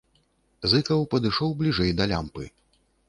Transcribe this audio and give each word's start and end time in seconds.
Зыкаў 0.71 1.05
падышоў 1.11 1.53
бліжэй 1.59 1.91
да 2.01 2.09
лямпы. 2.13 2.51